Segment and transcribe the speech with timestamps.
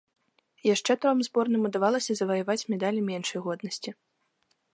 [0.75, 3.91] Яшчэ тром зборным удавалася заваяваць медалі меншай годнасці.